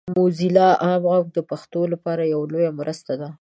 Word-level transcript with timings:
موزیلا 0.17 0.67
عام 0.85 1.03
غږ 1.11 1.25
د 1.33 1.39
پښتو 1.49 1.79
لپاره 1.93 2.21
یوه 2.33 2.45
لویه 2.51 2.71
مرسته 2.79 3.13
ده. 3.19 3.27